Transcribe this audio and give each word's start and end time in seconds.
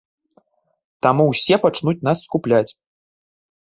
Таму 1.05 1.23
ўсе 1.29 1.55
пачнуць 1.67 1.95
нас 2.07 2.17
скупляць. 2.29 2.67